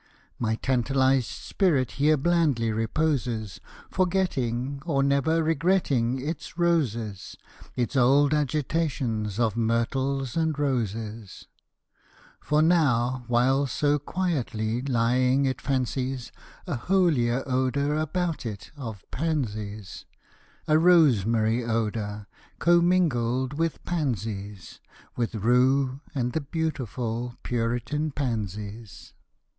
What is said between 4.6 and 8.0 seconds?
or never Regretting its roses Its